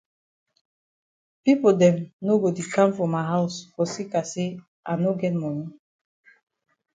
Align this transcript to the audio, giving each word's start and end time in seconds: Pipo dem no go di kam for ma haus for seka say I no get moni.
Pipo 1.43 1.69
dem 1.79 1.97
no 2.25 2.33
go 2.41 2.49
di 2.57 2.63
kam 2.73 2.89
for 2.95 3.09
ma 3.13 3.21
haus 3.31 3.53
for 3.73 3.85
seka 3.93 4.21
say 4.31 4.49
I 4.89 4.91
no 5.03 5.11
get 5.21 5.35
moni. 5.41 5.65